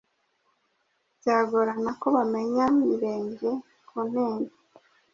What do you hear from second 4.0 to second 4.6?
Ntenyo